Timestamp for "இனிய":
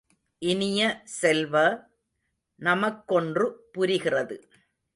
0.41-1.01